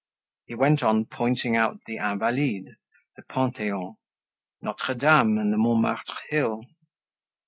He 0.47 0.55
went 0.55 0.81
on 0.81 1.05
pointing 1.05 1.55
out 1.55 1.77
the 1.85 1.97
Invalides, 1.97 2.69
the 3.15 3.21
Pantheon, 3.29 3.97
Notre 4.59 4.95
Dame 4.95 5.37
and 5.37 5.53
the 5.53 5.57
Montmartre 5.57 6.15
hill. 6.31 6.63